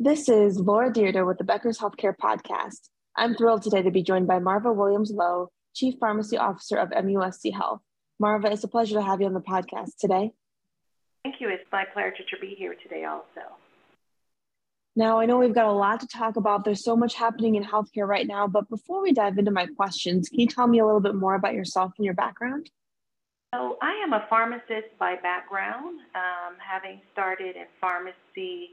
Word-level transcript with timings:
This 0.00 0.28
is 0.28 0.58
Laura 0.58 0.92
Dyrda 0.92 1.24
with 1.24 1.38
the 1.38 1.44
Becker's 1.44 1.78
Healthcare 1.78 2.16
Podcast. 2.16 2.88
I'm 3.16 3.36
thrilled 3.36 3.62
today 3.62 3.80
to 3.82 3.92
be 3.92 4.02
joined 4.02 4.26
by 4.26 4.40
Marva 4.40 4.72
Williams 4.72 5.12
Lowe, 5.12 5.52
Chief 5.72 5.94
Pharmacy 6.00 6.36
Officer 6.36 6.78
of 6.78 6.90
MUSC 6.90 7.54
Health. 7.54 7.80
Marva, 8.18 8.50
it's 8.50 8.64
a 8.64 8.68
pleasure 8.68 8.96
to 8.96 9.02
have 9.02 9.20
you 9.20 9.28
on 9.28 9.34
the 9.34 9.40
podcast 9.40 9.90
today. 10.00 10.32
Thank 11.22 11.40
you. 11.40 11.48
It's 11.48 11.62
my 11.70 11.84
pleasure 11.92 12.24
to 12.28 12.38
be 12.40 12.56
here 12.58 12.74
today, 12.74 13.04
also. 13.04 13.54
Now, 14.96 15.20
I 15.20 15.26
know 15.26 15.38
we've 15.38 15.54
got 15.54 15.66
a 15.66 15.72
lot 15.72 16.00
to 16.00 16.08
talk 16.08 16.34
about. 16.34 16.64
There's 16.64 16.82
so 16.82 16.96
much 16.96 17.14
happening 17.14 17.54
in 17.54 17.62
healthcare 17.62 18.08
right 18.08 18.26
now, 18.26 18.48
but 18.48 18.68
before 18.68 19.00
we 19.00 19.12
dive 19.12 19.38
into 19.38 19.52
my 19.52 19.66
questions, 19.76 20.28
can 20.28 20.40
you 20.40 20.48
tell 20.48 20.66
me 20.66 20.80
a 20.80 20.84
little 20.84 21.00
bit 21.00 21.14
more 21.14 21.36
about 21.36 21.54
yourself 21.54 21.92
and 21.98 22.04
your 22.04 22.14
background? 22.14 22.68
So, 23.54 23.78
I 23.80 23.92
am 24.04 24.12
a 24.12 24.26
pharmacist 24.28 24.98
by 24.98 25.14
background, 25.22 26.00
um, 26.16 26.56
having 26.58 27.00
started 27.12 27.54
in 27.54 27.66
pharmacy, 27.80 28.70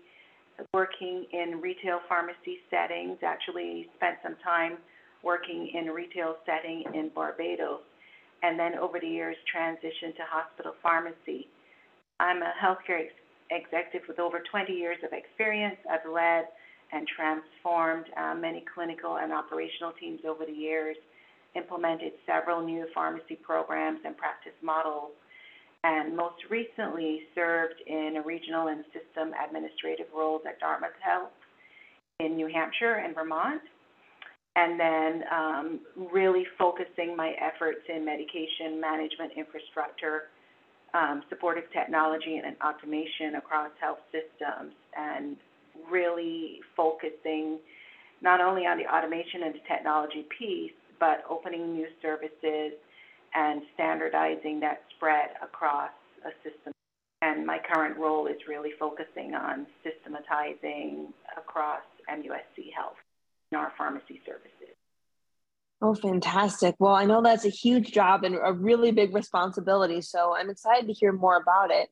working 0.73 1.25
in 1.32 1.62
retail 1.62 2.00
pharmacy 2.07 2.59
settings. 2.70 3.17
Actually, 3.23 3.90
spent 3.98 4.17
some 4.23 4.36
time 4.44 4.77
working 5.23 5.72
in 5.73 5.88
retail 5.91 6.36
setting 6.45 6.84
in 6.94 7.09
Barbados, 7.13 7.81
and 8.44 8.59
then 8.59 8.76
over 8.76 9.00
the 9.00 9.08
years 9.08 9.36
transitioned 9.53 10.16
to 10.17 10.23
hospital 10.30 10.73
pharmacy. 10.81 11.48
I'm 12.20 12.41
a 12.41 12.53
healthcare 12.62 13.05
ex- 13.05 13.66
executive 13.66 14.08
with 14.08 14.20
over 14.20 14.41
20 14.50 14.73
years 14.73 14.98
of 15.03 15.13
experience. 15.13 15.77
I've 15.89 16.09
led 16.12 16.45
and 16.91 17.08
transformed 17.08 18.05
uh, 18.17 18.36
many 18.36 18.64
clinical 18.73 19.17
and 19.17 19.31
operational 19.31 19.94
teams 20.00 20.22
over 20.28 20.45
the 20.45 20.52
years, 20.52 20.98
implemented 21.55 22.14
several 22.25 22.66
new 22.66 22.86
pharmacy 22.94 23.36
programs 23.41 24.00
and 24.05 24.17
practice 24.17 24.55
models, 24.62 25.12
and 25.84 26.16
most 26.16 26.35
recently 26.49 27.21
served 27.34 27.76
in 27.88 28.16
a 28.17 28.22
regional 28.22 28.67
and 28.67 28.84
system 28.94 29.34
administrative 29.48 30.08
roles 30.16 30.41
at 30.48 30.59
Dartmouth 30.59 30.91
Health 31.02 31.31
in 32.20 32.35
New 32.35 32.48
Hampshire 32.48 33.02
and 33.03 33.16
Vermont. 33.16 33.62
And 34.55 34.80
then 34.80 35.23
um, 35.31 35.80
really 36.14 36.44
focusing 36.59 37.16
my 37.16 37.33
efforts 37.39 37.80
in 37.88 38.06
medication 38.06 38.81
management 38.81 39.31
infrastructure 39.38 40.23
um, 40.94 41.23
supportive 41.30 41.64
technology 41.72 42.41
and 42.45 42.56
automation 42.61 43.36
across 43.38 43.72
health 43.80 44.00
systems 44.11 44.73
and 44.97 45.38
really 45.89 46.59
focusing 46.75 47.59
not 48.22 48.41
only 48.41 48.63
on 48.63 48.78
the 48.78 48.86
automation 48.86 49.44
and 49.44 49.56
the 49.56 49.63
technology 49.67 50.25
piece, 50.38 50.72
but 51.00 51.23
opening 51.30 51.73
new 51.73 51.88
services 52.02 52.73
and 53.34 53.62
standardizing 53.74 54.60
that 54.60 54.82
spread 54.96 55.30
across 55.42 55.92
a 56.26 56.32
system. 56.44 56.74
And 57.22 57.46
my 57.46 57.60
current 57.60 57.98
role 57.98 58.28
is 58.28 58.38
really 58.48 58.72
focusing 58.80 59.36
on 59.36 59.68
systematizing 59.84 61.14
across 61.38 61.82
MUSC 62.09 62.74
Health 62.76 62.98
in 63.52 63.58
our 63.58 63.72
pharmacy 63.78 64.22
services. 64.26 64.76
Oh, 65.84 65.96
fantastic. 65.96 66.76
Well, 66.78 66.94
I 66.94 67.06
know 67.06 67.24
that's 67.24 67.46
a 67.46 67.50
huge 67.50 67.92
job 67.92 68.24
and 68.24 68.36
a 68.36 68.54
really 68.54 68.92
big 68.92 69.16
responsibility. 69.16 70.02
So 70.02 70.36
I'm 70.36 70.50
excited 70.50 70.88
to 70.88 70.94
hear 70.94 71.12
more 71.12 71.38
about 71.38 71.72
it. 71.72 71.90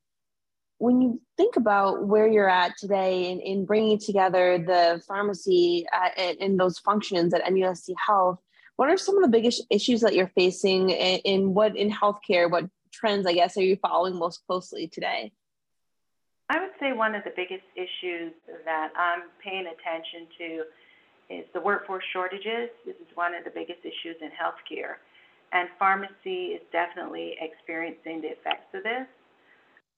When 0.77 1.01
you 1.01 1.21
think 1.37 1.55
about 1.55 2.07
where 2.07 2.27
you're 2.27 2.49
at 2.49 2.77
today 2.77 3.31
in, 3.31 3.39
in 3.41 3.65
bringing 3.65 3.99
together 3.99 4.63
the 4.65 5.01
pharmacy 5.07 5.85
uh, 5.91 6.09
and, 6.15 6.37
and, 6.39 6.59
those 6.59 6.79
functions 6.79 7.33
at 7.33 7.43
MUSC 7.43 7.89
Health, 8.07 8.39
what 8.79 8.89
are 8.89 8.95
some 8.95 9.17
of 9.17 9.23
the 9.23 9.27
biggest 9.27 9.65
issues 9.69 9.99
that 9.99 10.15
you're 10.15 10.31
facing 10.35 10.89
in, 10.89 11.53
what 11.53 11.75
in 11.75 11.91
healthcare? 11.91 12.49
What 12.49 12.63
trends, 12.93 13.27
I 13.27 13.33
guess, 13.33 13.57
are 13.57 13.61
you 13.61 13.75
following 13.75 14.15
most 14.15 14.47
closely 14.47 14.87
today? 14.87 15.33
I 16.49 16.61
would 16.61 16.71
say 16.79 16.93
one 16.93 17.13
of 17.13 17.25
the 17.25 17.33
biggest 17.35 17.67
issues 17.75 18.31
that 18.63 18.93
I'm 18.95 19.23
paying 19.43 19.65
attention 19.67 20.31
to 20.37 20.63
is 21.29 21.45
the 21.53 21.59
workforce 21.59 22.05
shortages. 22.13 22.69
This 22.85 22.95
is 22.95 23.11
one 23.15 23.35
of 23.35 23.43
the 23.43 23.49
biggest 23.49 23.81
issues 23.83 24.15
in 24.21 24.29
healthcare. 24.29 25.03
And 25.51 25.67
pharmacy 25.77 26.55
is 26.55 26.61
definitely 26.71 27.35
experiencing 27.41 28.21
the 28.21 28.29
effects 28.29 28.71
of 28.73 28.83
this. 28.83 29.07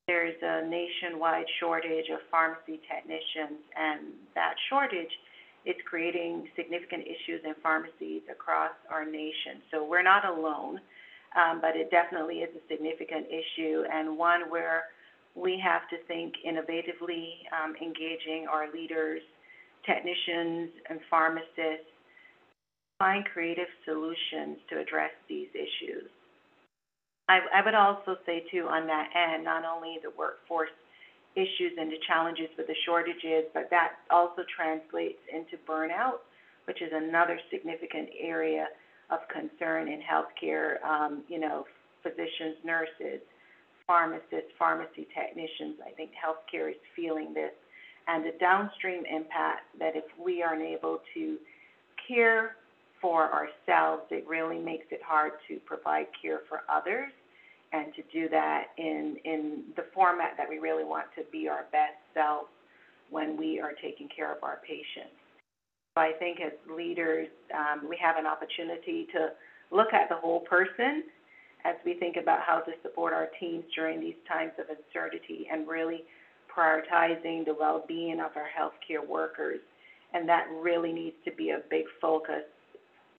There's 0.07 0.41
a 0.41 0.65
nationwide 0.67 1.45
shortage 1.59 2.09
of 2.09 2.17
pharmacy 2.31 2.81
technicians, 2.89 3.61
and 3.77 4.17
that 4.33 4.55
shortage 4.71 5.13
is 5.65 5.75
creating 5.87 6.47
significant 6.55 7.03
issues 7.03 7.41
in 7.45 7.53
pharmacies 7.61 8.23
across 8.31 8.71
our 8.89 9.05
nation. 9.05 9.61
So 9.71 9.85
we're 9.85 10.03
not 10.03 10.25
alone, 10.25 10.79
um, 11.35 11.61
but 11.61 11.75
it 11.75 11.91
definitely 11.91 12.39
is 12.39 12.49
a 12.55 12.61
significant 12.67 13.27
issue 13.27 13.83
and 13.91 14.17
one 14.17 14.49
where 14.49 14.85
we 15.35 15.61
have 15.63 15.87
to 15.89 15.97
think 16.07 16.33
innovatively, 16.45 17.45
um, 17.53 17.75
engaging 17.81 18.47
our 18.51 18.71
leaders 18.71 19.21
technicians 19.85 20.69
and 20.89 20.99
pharmacists 21.09 21.89
find 22.99 23.25
creative 23.25 23.67
solutions 23.85 24.57
to 24.69 24.79
address 24.79 25.11
these 25.27 25.47
issues. 25.55 26.09
I, 27.29 27.39
I 27.55 27.65
would 27.65 27.73
also 27.73 28.17
say, 28.25 28.43
too, 28.51 28.67
on 28.69 28.85
that 28.87 29.09
end, 29.15 29.43
not 29.43 29.63
only 29.65 29.97
the 30.03 30.11
workforce 30.17 30.69
issues 31.35 31.73
the 31.89 31.97
challenges 32.07 32.47
with 32.57 32.67
the 32.67 32.75
shortages, 32.85 33.45
but 33.53 33.69
that 33.69 34.03
also 34.09 34.43
translates 34.53 35.19
into 35.31 35.57
burnout, 35.67 36.19
which 36.65 36.81
is 36.81 36.91
another 36.93 37.39
significant 37.51 38.09
area 38.19 38.67
of 39.09 39.19
concern 39.27 39.87
in 39.87 40.01
healthcare. 40.01 40.83
Um, 40.83 41.23
you 41.27 41.39
know, 41.39 41.65
physicians, 42.03 42.57
nurses, 42.63 43.21
pharmacists, 43.85 44.51
pharmacy 44.57 45.07
technicians. 45.13 45.77
I 45.85 45.91
think 45.91 46.11
healthcare 46.11 46.69
is 46.69 46.77
feeling 46.95 47.33
this 47.33 47.51
and 48.07 48.25
the 48.25 48.33
downstream 48.39 49.03
impact 49.05 49.61
that 49.79 49.95
if 49.95 50.05
we 50.23 50.41
aren't 50.41 50.63
able 50.63 50.99
to 51.13 51.37
care 52.07 52.55
for 53.01 53.31
ourselves, 53.31 54.03
it 54.11 54.27
really 54.27 54.59
makes 54.59 54.85
it 54.91 55.01
hard 55.05 55.33
to 55.47 55.57
provide 55.65 56.07
care 56.21 56.41
for 56.49 56.61
others 56.69 57.11
and 57.73 57.93
to 57.95 58.01
do 58.11 58.27
that 58.29 58.65
in, 58.77 59.17
in 59.23 59.63
the 59.75 59.85
format 59.93 60.35
that 60.37 60.47
we 60.49 60.59
really 60.59 60.83
want 60.83 61.05
to 61.15 61.23
be 61.31 61.47
our 61.47 61.65
best 61.71 61.95
self 62.13 62.47
when 63.09 63.37
we 63.37 63.59
are 63.59 63.73
taking 63.81 64.09
care 64.13 64.31
of 64.31 64.43
our 64.43 64.59
patients. 64.67 65.15
So 65.95 66.01
I 66.01 66.11
think 66.19 66.39
as 66.39 66.53
leaders, 66.73 67.27
um, 67.53 67.87
we 67.89 67.97
have 68.01 68.17
an 68.17 68.25
opportunity 68.25 69.07
to 69.13 69.29
look 69.71 69.93
at 69.93 70.09
the 70.09 70.15
whole 70.15 70.41
person 70.41 71.03
as 71.65 71.75
we 71.85 71.93
think 71.95 72.17
about 72.17 72.39
how 72.41 72.59
to 72.59 72.71
support 72.81 73.13
our 73.13 73.27
teams 73.39 73.63
during 73.75 73.99
these 73.99 74.15
times 74.27 74.51
of 74.57 74.65
uncertainty 74.69 75.47
and 75.51 75.67
really 75.67 76.03
prioritizing 76.53 77.45
the 77.45 77.55
well 77.57 77.83
being 77.87 78.19
of 78.19 78.31
our 78.35 78.47
healthcare 78.57 79.05
workers. 79.05 79.59
And 80.13 80.27
that 80.27 80.47
really 80.61 80.91
needs 80.91 81.15
to 81.25 81.31
be 81.31 81.51
a 81.51 81.59
big 81.69 81.85
focus 82.01 82.43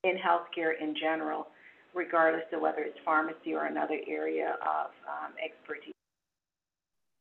in 0.05 0.17
healthcare 0.17 0.73
in 0.81 0.95
general, 0.99 1.47
regardless 1.95 2.45
of 2.53 2.61
whether 2.61 2.81
it's 2.81 2.99
pharmacy 3.05 3.55
or 3.55 3.67
another 3.67 3.99
area 4.07 4.57
of 4.63 4.91
um, 5.07 5.33
expertise. 5.45 5.93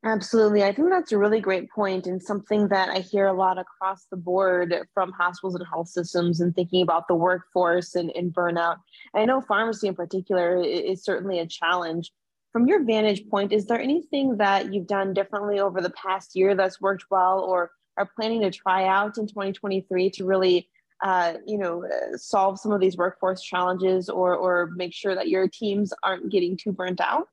Absolutely. 0.03 0.63
I 0.63 0.73
think 0.73 0.89
that's 0.89 1.11
a 1.11 1.17
really 1.17 1.39
great 1.39 1.69
point 1.69 2.07
and 2.07 2.21
something 2.21 2.69
that 2.69 2.89
I 2.89 2.99
hear 2.99 3.27
a 3.27 3.33
lot 3.33 3.59
across 3.59 4.07
the 4.09 4.17
board 4.17 4.73
from 4.95 5.11
hospitals 5.11 5.53
and 5.53 5.65
health 5.67 5.89
systems 5.89 6.41
and 6.41 6.55
thinking 6.55 6.81
about 6.81 7.07
the 7.07 7.13
workforce 7.13 7.93
and, 7.93 8.11
and 8.15 8.33
burnout. 8.33 8.77
I 9.13 9.25
know 9.25 9.41
pharmacy 9.41 9.87
in 9.87 9.93
particular 9.93 10.59
is 10.59 11.03
certainly 11.03 11.37
a 11.37 11.45
challenge 11.45 12.11
from 12.51 12.67
your 12.67 12.83
vantage 12.83 13.27
point, 13.29 13.53
is 13.53 13.65
there 13.65 13.79
anything 13.79 14.37
that 14.37 14.73
you've 14.73 14.87
done 14.87 15.13
differently 15.13 15.59
over 15.59 15.81
the 15.81 15.91
past 15.91 16.35
year 16.35 16.53
that's 16.53 16.81
worked 16.81 17.05
well 17.09 17.39
or 17.39 17.71
are 17.97 18.09
planning 18.15 18.41
to 18.41 18.51
try 18.51 18.87
out 18.87 19.17
in 19.17 19.27
2023 19.27 20.09
to 20.11 20.25
really, 20.25 20.69
uh, 21.01 21.33
you 21.45 21.57
know, 21.57 21.83
uh, 21.85 22.17
solve 22.17 22.59
some 22.59 22.71
of 22.71 22.79
these 22.79 22.97
workforce 22.97 23.41
challenges 23.41 24.09
or, 24.09 24.35
or 24.35 24.69
make 24.75 24.93
sure 24.93 25.15
that 25.15 25.29
your 25.29 25.47
teams 25.47 25.93
aren't 26.03 26.31
getting 26.31 26.55
too 26.55 26.71
burnt 26.71 27.01
out? 27.01 27.27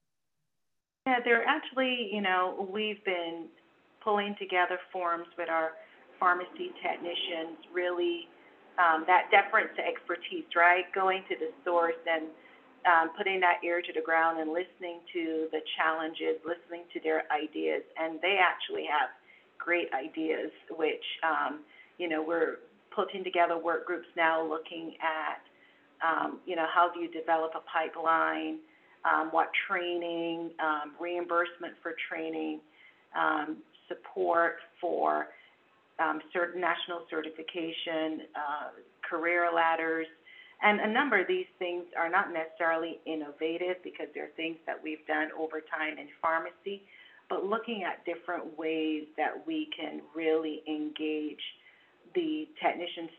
Yeah, 1.07 1.21
there 1.25 1.45
actually, 1.45 2.11
you 2.13 2.21
know, 2.21 2.69
we've 2.73 3.03
been 3.05 3.47
pulling 4.03 4.37
together 4.39 4.79
forums 4.93 5.29
with 5.37 5.49
our 5.49 5.73
pharmacy 6.19 6.73
technicians, 6.83 7.57
really 7.73 8.29
um, 8.79 9.05
that 9.07 9.31
deference 9.31 9.71
to 9.77 9.85
expertise, 9.85 10.45
right? 10.57 10.85
Going 10.95 11.23
to 11.29 11.37
the 11.37 11.51
source 11.65 11.99
and 12.07 12.27
um, 12.87 13.11
putting 13.17 13.41
that 13.41 13.59
ear 13.65 13.83
to 13.83 13.93
the 13.93 14.01
ground 14.01 14.41
and 14.41 14.51
listening 14.51 15.01
to 15.13 15.49
the 15.51 15.61
challenges, 15.77 16.39
listening 16.47 16.85
to 16.95 17.01
their 17.01 17.25
ideas, 17.33 17.83
and 17.99 18.21
they 18.23 18.39
actually 18.41 18.87
have 18.87 19.11
great 19.59 19.89
ideas, 19.93 20.51
which 20.71 21.05
um, 21.27 21.61
you 21.99 22.09
know 22.09 22.23
we're 22.23 22.59
putting 22.95 23.25
together 23.25 23.59
work 23.59 23.87
groups 23.87 24.09
now, 24.17 24.47
looking 24.47 24.95
at 25.03 25.43
um, 26.07 26.39
you 26.47 26.57
know 26.57 26.67
how 26.73 26.91
do 26.93 27.01
you 27.01 27.11
develop 27.11 27.53
a 27.55 27.63
pipeline, 27.71 28.59
um, 29.05 29.29
what 29.31 29.49
training, 29.69 30.51
um, 30.61 30.93
reimbursement 31.01 31.75
for 31.83 31.95
training, 32.09 32.61
um, 33.17 33.59
support 33.89 34.57
for 34.81 35.29
um, 35.99 36.21
certain 36.33 36.61
national 36.61 37.03
certification, 37.11 38.27
uh, 38.37 38.71
career 39.09 39.51
ladders. 39.55 40.07
And 40.63 40.81
a 40.81 40.89
number 40.89 41.21
of 41.21 41.29
these 41.29 41.47
things 41.59 41.85
are 41.97 42.11
not 42.11 42.33
necessarily 42.33 42.99
innovative 43.07 43.77
because 43.85 44.07
they're 44.15 44.31
things 44.37 44.57
that 44.67 44.77
we've 44.83 45.05
done 45.07 45.29
over 45.39 45.61
time 45.61 45.99
in 45.99 46.09
pharmacy, 46.21 46.83
but 47.29 47.45
looking 47.45 47.85
at 47.85 48.05
different 48.05 48.59
ways 48.59 49.05
that 49.17 49.47
we 49.47 49.69
can 49.77 50.01
really 50.15 50.58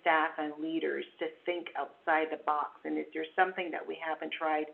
staff 0.02 0.32
and 0.38 0.52
leaders 0.60 1.06
to 1.20 1.28
think 1.46 1.68
outside 1.78 2.28
the 2.32 2.44
box. 2.46 2.82
And 2.84 2.98
is 2.98 3.06
there 3.14 3.26
something 3.36 3.72
that 3.72 3.86
we 3.86 3.98
haven't 4.04 4.34
tried, 4.34 4.66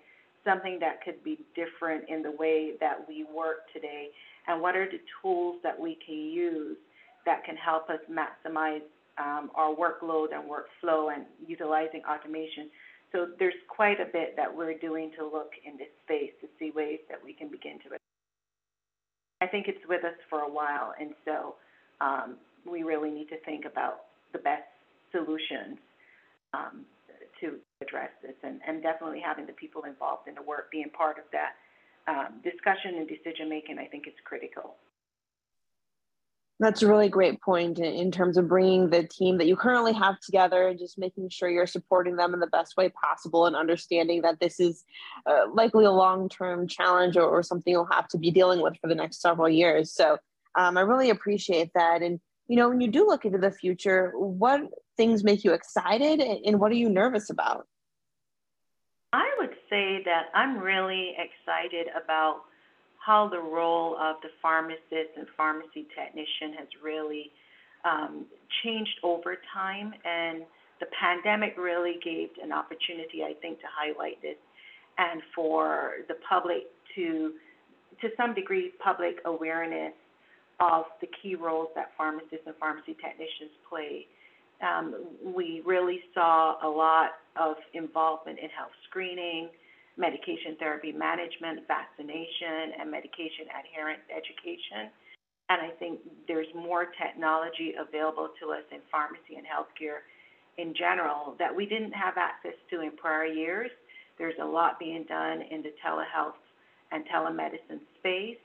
something 0.44 0.80
that 0.80 1.04
could 1.04 1.24
be 1.24 1.38
different 1.54 2.10
in 2.10 2.24
the 2.24 2.32
way 2.32 2.74
that 2.80 3.06
we 3.08 3.26
work 3.34 3.70
today? 3.74 4.10
And 4.48 4.62
what 4.62 4.76
are 4.76 4.86
the 4.86 5.02
tools 5.22 5.58
that 5.64 5.78
we 5.80 5.98
can 6.06 6.16
use 6.16 6.78
that 7.26 7.44
can 7.44 7.56
help 7.58 7.90
us 7.90 8.00
maximize 8.10 8.86
um, 9.18 9.52
our 9.56 9.74
workload 9.76 10.34
and 10.34 10.50
workflow 10.50 11.14
and 11.14 11.26
utilizing 11.46 12.02
automation? 12.10 12.70
So 13.12 13.28
there's 13.40 13.54
quite 13.70 14.00
a 14.00 14.06
bit 14.12 14.36
that 14.36 14.54
we're 14.54 14.78
doing 14.78 15.12
to 15.18 15.26
look 15.26 15.52
in 15.66 15.78
this 15.78 15.88
space 16.04 16.32
to 16.42 16.48
see 16.60 16.72
ways 16.76 17.00
that 17.10 17.20
we 17.24 17.34
can 17.34 17.50
begin 17.50 17.80
to. 17.80 17.98
I 19.42 19.48
think 19.48 19.68
it's 19.68 19.80
with 19.88 20.04
us 20.04 20.16
for 20.30 20.40
a 20.40 20.50
while, 20.50 20.94
and 21.00 21.12
so 21.24 21.56
um, 22.02 22.36
we 22.70 22.84
really 22.84 23.12
need 23.12 23.30
to 23.30 23.40
think 23.46 23.66
about 23.66 24.06
the 24.34 24.40
best 24.40 24.64
solutions 25.12 25.78
um, 26.54 26.86
to 27.42 27.60
address 27.82 28.12
this, 28.22 28.36
and, 28.44 28.62
and, 28.68 28.82
definitely 28.82 29.20
having 29.20 29.46
the 29.46 29.54
people 29.54 29.84
involved 29.84 30.28
in 30.28 30.36
the 30.36 30.42
work 30.42 30.72
being 30.72 30.90
part 30.90 31.18
of 31.18 31.26
that 31.34 31.56
um, 32.08 32.40
discussion 32.44 32.96
and 32.96 33.08
decision 33.08 33.50
making, 33.50 33.78
I 33.78 33.86
think 33.86 34.08
is 34.08 34.14
critical. 34.24 34.76
That's 36.60 36.82
a 36.82 36.88
really 36.88 37.10
great 37.10 37.42
point 37.42 37.80
in 37.80 38.12
terms 38.12 38.38
of 38.38 38.48
bringing 38.48 38.90
the 38.90 39.04
team 39.04 39.38
that 39.40 39.46
you 39.46 39.58
currently 39.58 39.92
have 39.92 40.22
together 40.22 40.70
and 40.70 40.80
just 40.80 40.98
making 40.98 41.28
sure 41.28 41.50
you're 41.50 41.68
supporting 41.68 42.16
them 42.16 42.34
in 42.34 42.40
the 42.40 42.48
best 42.48 42.78
way 42.78 42.88
possible 42.90 43.46
and 43.46 43.58
understanding 43.58 44.22
that 44.22 44.40
this 44.40 44.62
is 44.62 44.86
uh, 45.30 45.48
likely 45.54 45.84
a 45.84 45.92
long 45.92 46.30
term 46.30 46.66
challenge 46.66 47.18
or, 47.18 47.24
or, 47.24 47.44
something 47.44 47.74
you'll 47.74 47.90
have 47.92 48.08
to 48.08 48.18
be 48.18 48.32
dealing 48.32 48.62
with 48.62 48.78
for 48.80 48.88
the 48.88 48.96
next 48.96 49.20
several 49.20 49.50
years. 49.50 49.92
So 49.92 50.18
um, 50.58 50.78
I 50.78 50.82
really 50.82 51.10
appreciate 51.10 51.72
that. 51.76 52.02
And, 52.02 52.22
you 52.48 52.56
know, 52.56 52.70
when 52.70 52.80
you 52.80 52.88
do 52.88 53.06
look 53.06 53.26
into 53.26 53.38
the 53.38 53.52
future, 53.52 54.14
what 54.16 54.62
things 54.98 55.24
make 55.24 55.44
you 55.44 55.54
excited 55.54 56.20
and 56.20 56.60
what 56.60 56.72
are 56.72 56.76
you 56.76 56.90
nervous 56.90 57.30
about? 57.30 57.68
I 59.14 59.30
would 59.38 59.56
say 59.70 60.02
that 60.04 60.26
I'm 60.34 60.58
really 60.60 61.16
excited 61.18 61.88
about 62.04 62.42
how 63.06 63.30
the 63.30 63.40
role 63.40 63.96
of 64.02 64.16
the 64.24 64.30
pharmacist 64.42 65.16
and 65.16 65.28
pharmacy 65.38 65.88
technician 65.96 66.58
has 66.58 66.68
really 66.84 67.32
um, 67.86 68.26
changed 68.64 68.98
over 69.04 69.38
time. 69.54 69.94
And 70.04 70.44
the 70.80 70.88
pandemic 71.00 71.56
really 71.58 72.00
gave 72.04 72.30
an 72.44 72.52
opportunity, 72.52 73.24
I 73.24 73.34
think, 73.42 73.60
to 73.60 73.68
highlight 73.72 74.22
this 74.22 74.38
and 74.98 75.22
for 75.36 75.92
the 76.08 76.16
public 76.28 76.64
to, 76.96 77.34
to 78.02 78.10
some 78.18 78.34
degree, 78.34 78.72
public 78.84 79.18
awareness 79.26 79.94
of 80.60 80.86
the 81.00 81.08
key 81.22 81.36
roles 81.36 81.70
that 81.76 81.92
pharmacists 81.98 82.48
and 82.48 82.56
pharmacy 82.60 82.96
technicians 82.96 83.52
play. 83.70 84.08
Um, 84.62 84.96
we 85.24 85.62
really 85.66 86.00
saw 86.14 86.56
a 86.64 86.70
lot 86.70 87.12
of 87.36 87.56
involvement 87.74 88.40
in 88.40 88.50
health 88.50 88.72
screening, 88.90 89.50
medication 89.98 90.56
therapy 90.60 90.92
management, 90.92 91.68
vaccination, 91.68 92.80
and 92.80 92.90
medication 92.90 93.48
adherence 93.52 94.04
education. 94.12 94.92
And 95.50 95.62
I 95.62 95.70
think 95.78 96.00
there's 96.28 96.48
more 96.56 96.88
technology 96.98 97.76
available 97.78 98.30
to 98.42 98.52
us 98.52 98.66
in 98.72 98.80
pharmacy 98.92 99.38
and 99.38 99.46
healthcare 99.46 100.04
in 100.58 100.74
general 100.74 101.36
that 101.38 101.54
we 101.54 101.66
didn't 101.66 101.94
have 101.94 102.16
access 102.18 102.56
to 102.72 102.82
in 102.82 102.92
prior 102.98 103.26
years. 103.26 103.70
There's 104.18 104.40
a 104.42 104.46
lot 104.46 104.80
being 104.80 105.04
done 105.08 105.44
in 105.52 105.62
the 105.62 105.72
telehealth 105.84 106.40
and 106.92 107.04
telemedicine 107.08 107.84
space 108.00 108.40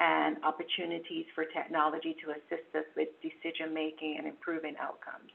and 0.00 0.36
opportunities 0.42 1.24
for 1.34 1.44
technology 1.44 2.16
to 2.24 2.32
assist 2.32 2.68
us 2.74 2.84
with 2.96 3.08
decision 3.22 3.72
making 3.72 4.16
and 4.18 4.26
improving 4.26 4.74
outcomes. 4.80 5.30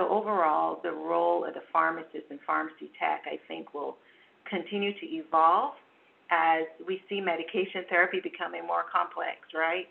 So 0.00 0.08
overall, 0.08 0.80
the 0.82 0.92
role 0.92 1.44
of 1.44 1.52
the 1.52 1.60
pharmacist 1.70 2.24
and 2.30 2.40
pharmacy 2.46 2.90
tech, 2.98 3.24
I 3.26 3.38
think, 3.46 3.74
will 3.74 3.98
continue 4.48 4.94
to 4.94 5.06
evolve 5.06 5.74
as 6.30 6.64
we 6.88 7.02
see 7.06 7.20
medication 7.20 7.84
therapy 7.90 8.18
becoming 8.22 8.66
more 8.66 8.84
complex, 8.90 9.36
right? 9.54 9.84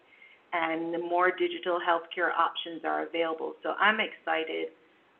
And 0.51 0.91
the 0.91 0.97
more 0.97 1.29
digital 1.29 1.77
healthcare 1.77 2.33
options 2.33 2.81
are 2.85 3.05
available. 3.05 3.53
So 3.61 3.75
I'm 3.79 3.99
excited 3.99 4.69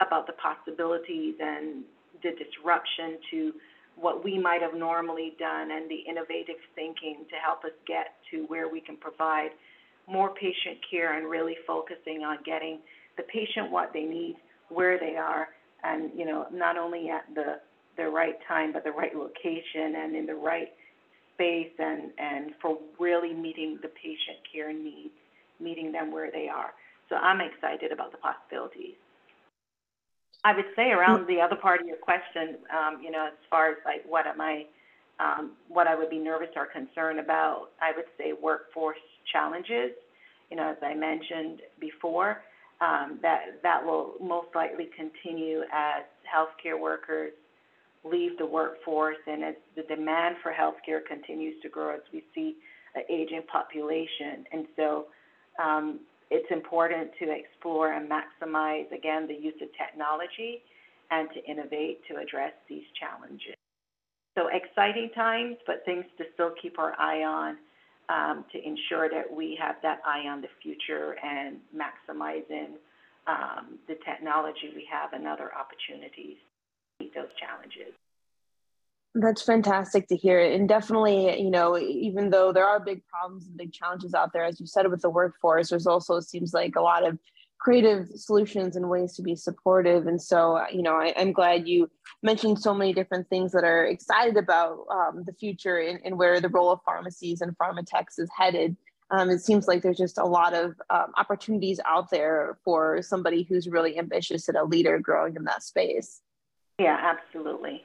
about 0.02 0.26
the 0.26 0.34
possibilities 0.42 1.36
and 1.40 1.84
the 2.24 2.32
disruption 2.32 3.20
to 3.30 3.54
what 3.96 4.24
we 4.24 4.40
might 4.40 4.64
have 4.64 4.74
normally 4.74 5.36
done 5.38 5.70
and 5.70 5.88
the 5.88 6.02
innovative 6.10 6.58
thinking 6.74 7.30
to 7.30 7.36
help 7.36 7.64
us 7.64 7.78
get 7.86 8.16
to 8.32 8.46
where 8.48 8.68
we 8.68 8.82
can 8.82 8.98
provide 8.98 9.52
more 10.08 10.34
patient 10.34 10.80
care 10.90 11.16
and 11.16 11.30
really 11.30 11.58
focusing 11.68 12.24
on 12.24 12.40
getting 12.44 12.80
the 13.18 13.24
patient 13.32 13.70
what 13.70 13.94
they 13.94 14.04
need, 14.04 14.36
where 14.70 15.00
they 15.00 15.16
are, 15.16 15.50
and 15.84 16.12
you 16.16 16.26
know, 16.26 16.48
not 16.52 16.78
only 16.78 17.10
at 17.10 17.24
the 17.36 17.60
the 17.98 18.10
right 18.10 18.36
time, 18.48 18.72
but 18.72 18.84
the 18.84 18.92
right 18.92 19.16
location 19.16 19.96
and 19.98 20.16
in 20.16 20.26
the 20.26 20.36
right 20.36 20.70
space 21.34 21.72
and, 21.80 22.12
and 22.18 22.52
for 22.62 22.78
really 23.00 23.34
meeting 23.34 23.80
the 23.82 23.88
patient 23.90 24.40
care 24.52 24.74
needs, 24.74 25.14
meeting 25.60 25.92
them 25.92 26.12
where 26.12 26.32
they 26.32 26.48
are. 26.48 26.72
So 27.08 27.16
I'm 27.16 27.42
excited 27.42 27.92
about 27.92 28.12
the 28.12 28.18
possibilities. 28.18 28.96
I 30.44 30.56
would 30.56 30.66
say 30.76 30.92
around 30.92 31.28
the 31.28 31.42
other 31.42 31.56
part 31.56 31.82
of 31.82 31.88
your 31.88 31.98
question, 31.98 32.58
um, 32.72 33.02
you 33.04 33.12
know, 33.12 33.28
as 33.28 33.34
far 33.50 33.72
as 33.72 33.78
like 33.86 34.04
what 34.08 34.26
am 34.26 34.40
I, 34.40 34.66
um, 35.20 35.52
what 35.68 35.88
I 35.88 35.96
would 35.96 36.10
be 36.10 36.20
nervous 36.20 36.50
or 36.56 36.66
concerned 36.66 37.20
about, 37.20 37.72
I 37.82 37.92
would 37.96 38.06
say 38.18 38.32
workforce 38.32 38.98
challenges. 39.32 39.92
You 40.50 40.58
know, 40.58 40.72
as 40.72 40.78
I 40.82 40.94
mentioned 40.94 41.62
before, 41.80 42.42
um, 42.82 43.20
that 43.22 43.62
that 43.64 43.84
will 43.84 44.14
most 44.22 44.48
likely 44.56 44.90
continue 44.96 45.62
as 45.74 46.04
healthcare 46.24 46.80
workers 46.80 47.34
leave 48.04 48.38
the 48.38 48.46
workforce 48.46 49.18
and 49.28 49.44
as 49.44 49.56
the 49.76 49.84
demand 49.84 50.36
for 50.42 50.54
healthcare 50.54 51.06
continues 51.06 51.56
to 51.62 51.70
grow 51.70 51.94
as 51.94 52.02
we 52.14 52.24
see 52.34 52.56
an 52.96 53.04
aging 53.10 53.44
population. 53.52 54.46
And 54.52 54.66
so 54.76 55.06
um, 55.62 56.00
it's 56.32 56.50
important 56.52 57.12
to 57.20 57.32
explore 57.32 57.94
and 57.94 58.10
maximize, 58.10 58.92
again, 58.92 59.28
the 59.28 59.34
use 59.34 59.56
of 59.62 59.68
technology 59.78 60.62
and 61.12 61.28
to 61.34 61.44
innovate 61.44 62.00
to 62.10 62.18
address 62.18 62.54
these 62.70 62.84
challenges. 63.00 63.56
So 64.38 64.48
exciting 64.54 65.10
times, 65.16 65.58
but 65.68 65.84
things 65.86 66.06
to 66.18 66.24
still 66.34 66.52
keep 66.62 66.80
our 66.80 66.94
eye 67.00 67.24
on 67.24 67.58
to 68.52 68.58
ensure 68.66 69.10
that 69.10 69.32
we 69.32 69.58
have 69.62 69.76
that 69.84 70.00
eye 70.06 70.28
on 70.28 70.42
the 70.42 70.48
future 70.62 71.16
and 71.24 71.58
maximizing 71.76 72.78
um, 73.28 73.78
the 73.88 73.96
technology 74.06 74.72
we 74.76 74.88
have 74.92 75.14
and 75.14 75.28
other 75.28 75.52
opportunities 75.54 76.38
to 76.38 77.06
meet 77.06 77.14
those 77.14 77.30
challenges. 77.40 77.94
That's 79.16 79.42
fantastic 79.42 80.08
to 80.10 80.16
hear. 80.16 80.40
And 80.40 80.70
definitely, 80.70 81.42
you 81.42 81.50
know, 81.50 81.78
even 81.78 82.30
though 82.30 82.52
there 82.52 82.66
are 82.66 82.80
big 82.80 83.02
problems 83.08 83.48
and 83.48 83.58
big 83.58 83.74
challenges 83.74 84.14
out 84.14 84.34
there, 84.34 84.44
as 84.44 84.60
you 84.60 84.68
said 84.68 84.90
with 84.90 85.02
the 85.02 85.10
workforce, 85.10 85.70
there's 85.70 85.88
also 85.88 86.20
seems 86.20 86.54
like 86.54 86.76
a 86.76 86.82
lot 86.82 87.08
of 87.08 87.18
creative 87.60 88.08
solutions 88.16 88.76
and 88.76 88.90
ways 88.90 89.14
to 89.16 89.22
be 89.22 89.36
supportive. 89.36 90.08
And 90.08 90.22
so, 90.22 90.64
you 90.72 90.82
know, 90.82 90.96
I, 90.96 91.08
am 91.18 91.34
glad 91.34 91.68
you 91.68 91.90
mentioned 92.24 92.60
so 92.60 92.74
many 92.74 92.94
different 92.94 93.30
things 93.30 93.52
that 93.52 93.66
are 93.66 93.86
excited 93.86 94.38
about 94.38 94.86
um, 94.90 95.24
the 95.26 95.34
future 95.34 95.78
and, 95.78 96.00
and, 96.06 96.18
where 96.18 96.40
the 96.40 96.50
role 96.50 96.72
of 96.72 96.80
pharmacies 96.86 97.42
and 97.42 97.58
pharma 97.58 97.86
techs 97.86 98.18
is 98.18 98.30
headed. 98.36 98.78
Um, 99.12 99.30
it 99.30 99.40
seems 99.40 99.68
like 99.68 99.82
there's 99.82 99.98
just 99.98 100.18
a 100.18 100.26
lot 100.26 100.54
of 100.54 100.80
um, 100.90 101.12
opportunities 101.18 101.80
out 101.86 102.10
there 102.10 102.58
for 102.64 103.02
somebody 103.02 103.44
who's 103.44 103.68
really 103.68 103.98
ambitious 103.98 104.48
and 104.48 104.58
a 104.58 104.64
leader 104.64 104.98
growing 105.00 105.36
in 105.36 105.44
that 105.46 105.64
space. 105.64 106.22
Yeah, 106.80 106.98
absolutely. 107.02 107.84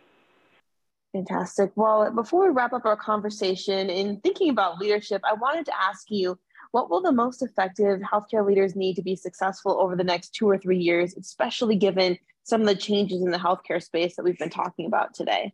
Fantastic. 1.13 1.73
Well, 1.77 2.11
before 2.13 2.45
we 2.45 2.51
wrap 2.51 2.73
up 2.73 2.85
our 2.85 2.97
conversation, 2.97 3.89
in 3.89 4.21
thinking 4.21 4.51
about 4.51 4.79
leadership, 4.79 5.23
I 5.25 5.35
wanted 5.35 5.65
to 5.67 5.73
ask 5.81 6.11
you 6.11 6.39
what 6.75 6.91
will 6.91 7.01
the 7.01 7.13
most 7.13 7.41
effective 7.41 8.01
healthcare 8.01 8.45
leaders 8.45 8.75
need 8.75 8.97
to 8.97 9.03
be 9.03 9.15
successful 9.15 9.81
over 9.81 9.95
the 9.95 10.03
next 10.03 10.35
two 10.35 10.51
or 10.51 10.59
three 10.59 10.81
years, 10.81 11.17
especially 11.17 11.77
given 11.77 12.19
some 12.43 12.61
of 12.61 12.67
the 12.67 12.75
changes 12.75 13.23
in 13.23 13.31
the 13.31 13.39
healthcare 13.39 13.81
space 13.81 14.17
that 14.17 14.25
we've 14.25 14.41
been 14.41 14.51
talking 14.51 14.87
about 14.87 15.15
today? 15.15 15.53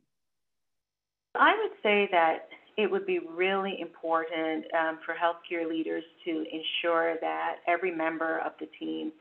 I 1.35 1.55
would 1.62 1.73
say 1.83 2.09
that 2.11 2.49
it 2.79 2.91
would 2.91 3.05
be 3.05 3.19
really 3.19 3.79
important 3.83 4.65
um, 4.75 4.99
for 5.05 5.15
healthcare 5.15 5.69
leaders 5.69 6.05
to 6.25 6.47
ensure 6.50 7.17
that 7.21 7.57
every 7.69 7.95
member 7.95 8.39
of 8.39 8.53
the 8.59 8.67
team 8.79 9.12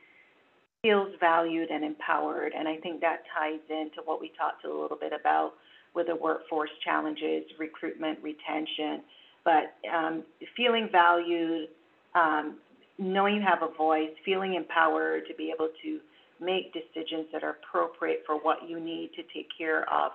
feels 0.81 1.09
valued 1.19 1.69
and 1.69 1.83
empowered. 1.83 2.53
And 2.57 2.65
I 2.65 2.77
think 2.77 3.01
that 3.01 3.23
ties 3.37 3.59
into 3.69 3.97
what 4.05 4.21
we 4.21 4.31
talked 4.37 4.63
a 4.63 4.73
little 4.73 4.97
bit 4.97 5.11
about 5.11 5.55
with 5.93 6.07
the 6.07 6.15
workforce 6.15 6.69
challenges, 6.81 7.43
recruitment, 7.59 8.19
retention. 8.23 9.01
But 9.43 9.75
um, 9.93 10.23
feeling 10.55 10.87
valued, 10.89 11.67
um, 12.15 12.57
knowing 12.97 13.35
you 13.35 13.41
have 13.41 13.63
a 13.63 13.73
voice, 13.75 14.11
feeling 14.25 14.55
empowered 14.55 15.27
to 15.27 15.33
be 15.35 15.51
able 15.53 15.69
to 15.83 15.99
make 16.41 16.73
decisions 16.73 17.25
that 17.33 17.43
are 17.43 17.57
appropriate 17.61 18.23
for 18.25 18.35
what 18.35 18.57
you 18.67 18.79
need 18.79 19.11
to 19.15 19.23
take 19.33 19.47
care 19.57 19.81
of 19.91 20.11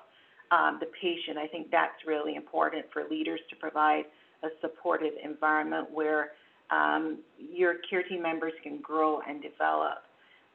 um, 0.51 0.79
the 0.81 0.87
patient. 1.01 1.39
I 1.39 1.47
think 1.47 1.71
that's 1.71 2.07
really 2.07 2.35
important 2.37 2.87
for 2.93 3.05
leaders 3.11 3.41
to 3.51 3.57
provide 3.57 4.05
a 4.43 4.49
supportive 4.61 5.13
environment 5.23 5.89
where 5.93 6.33
um, 6.71 7.19
your 7.39 7.77
care 7.89 8.03
team 8.03 8.23
members 8.23 8.53
can 8.63 8.79
grow 8.81 9.21
and 9.29 9.43
develop. 9.43 10.05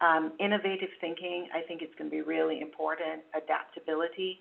Um, 0.01 0.31
innovative 0.39 0.89
thinking, 1.01 1.48
I 1.53 1.62
think, 1.67 1.81
is 1.81 1.89
going 1.98 2.10
to 2.10 2.15
be 2.15 2.22
really 2.22 2.62
important. 2.62 3.22
Adaptability. 3.36 4.39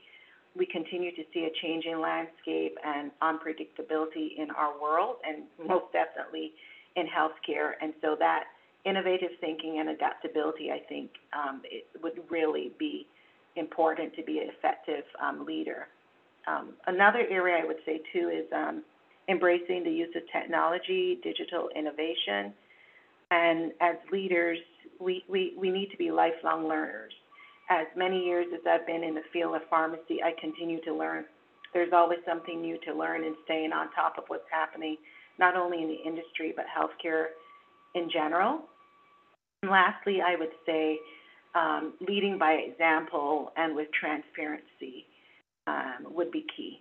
We 0.57 0.67
continue 0.67 1.15
to 1.15 1.23
see 1.35 1.45
a 1.45 1.53
changing 1.63 2.01
landscape 2.01 2.77
and 2.85 3.11
unpredictability 3.23 4.39
in 4.39 4.51
our 4.51 4.81
world, 4.81 5.17
and 5.27 5.45
most 5.69 5.93
definitely 5.93 6.53
in 6.97 7.07
healthcare. 7.07 7.73
And 7.81 7.93
so 8.01 8.17
that 8.19 8.45
innovative 8.85 9.31
thinking 9.41 9.79
and 9.81 9.91
adaptability, 9.91 10.71
I 10.71 10.81
think, 10.89 11.11
um, 11.33 11.63
it 11.65 11.87
would 12.03 12.21
really 12.31 12.73
be 12.79 13.07
important 13.57 14.15
to 14.15 14.23
be 14.23 14.39
an 14.39 14.49
effective 14.49 15.05
um, 15.21 15.45
leader. 15.45 15.89
Um, 16.47 16.75
another 16.87 17.25
area 17.29 17.63
I 17.63 17.67
would 17.67 17.77
say 17.85 18.01
too 18.13 18.31
is 18.31 18.47
um, 18.55 18.83
embracing 19.29 19.85
the 19.85 19.91
use 19.91 20.15
of 20.17 20.23
technology, 20.33 21.19
digital 21.23 21.69
innovation, 21.77 22.53
and 23.31 23.73
as 23.81 23.97
leaders, 24.11 24.59
we, 24.99 25.25
we, 25.29 25.55
we 25.59 25.71
need 25.71 25.91
to 25.91 25.97
be 25.99 26.11
lifelong 26.11 26.67
learners. 26.67 27.13
As 27.69 27.87
many 27.95 28.25
years 28.25 28.47
as 28.55 28.61
I've 28.67 28.87
been 28.87 29.05
in 29.05 29.15
the 29.15 29.23
field 29.33 29.55
of 29.55 29.63
pharmacy, 29.69 30.23
I 30.25 30.33
continue 30.41 30.81
to 30.85 30.95
learn. 30.95 31.25
There's 31.75 31.93
always 31.93 32.21
something 32.27 32.63
new 32.63 32.79
to 32.87 32.95
learn 32.95 33.25
and 33.25 33.37
staying 33.45 33.73
on 33.73 33.93
top 33.93 34.17
of 34.17 34.25
what's 34.29 34.49
happening, 34.51 34.97
not 35.39 35.57
only 35.57 35.83
in 35.83 35.89
the 35.89 35.95
industry, 36.05 36.53
but 36.55 36.67
healthcare 36.67 37.27
in 37.95 38.11
general. 38.11 38.61
And 39.63 39.71
lastly, 39.71 40.21
I 40.21 40.37
would 40.37 40.53
say 40.67 40.99
um, 41.55 41.95
leading 42.07 42.39
by 42.39 42.53
example 42.53 43.53
and 43.57 43.75
with 43.75 43.89
transparency 43.93 45.07
um, 45.67 46.07
would 46.11 46.31
be 46.31 46.45
key. 46.57 46.81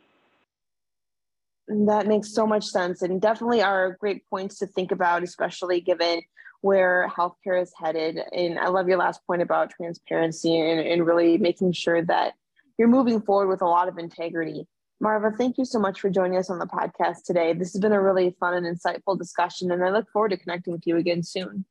That 1.68 2.08
makes 2.08 2.34
so 2.34 2.48
much 2.48 2.64
sense, 2.64 3.02
and 3.02 3.20
definitely 3.22 3.62
are 3.62 3.98
great 4.00 4.24
points 4.30 4.60
to 4.60 4.68
think 4.68 4.92
about, 4.92 5.24
especially 5.24 5.82
given 5.82 6.22
where 6.62 7.10
healthcare 7.16 7.62
is 7.62 7.74
headed. 7.78 8.20
And 8.32 8.58
I 8.58 8.70
love 8.70 8.88
your 8.88 8.98
last 8.98 9.20
point 9.28 9.42
about 9.42 9.72
transparency 9.72 10.58
and, 10.60 10.80
and 10.80 11.06
really 11.06 11.38
making 11.38 11.74
sure 11.74 12.02
that 12.06 12.34
you're 12.78 12.88
moving 12.88 13.22
forward 13.22 13.48
with 13.48 13.62
a 13.62 13.68
lot 13.68 13.90
of 13.90 13.98
integrity. 13.98 14.66
Marva, 15.00 15.32
thank 15.38 15.58
you 15.58 15.66
so 15.66 15.80
much 15.80 16.02
for 16.02 16.10
joining 16.10 16.38
us 16.38 16.50
on 16.50 16.58
the 16.58 16.66
podcast 16.66 17.24
today. 17.24 17.54
This 17.54 17.74
has 17.74 17.82
been 17.82 17.92
a 17.92 18.02
really 18.02 18.36
fun 18.40 18.56
and 18.56 18.66
insightful 18.66 19.18
discussion, 19.18 19.72
and 19.72 19.84
I 19.84 19.90
look 19.90 20.10
forward 20.12 20.30
to 20.30 20.38
connecting 20.38 20.74
with 20.74 20.88
you 20.88 20.98
again 20.98 21.22
soon. 21.22 21.66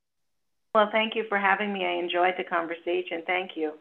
Well, 0.74 0.90
thank 0.92 1.16
you 1.16 1.24
for 1.28 1.38
having 1.38 1.72
me. 1.72 1.84
I 1.84 1.92
enjoyed 1.92 2.34
the 2.38 2.44
conversation. 2.44 3.22
Thank 3.26 3.56
you. 3.56 3.72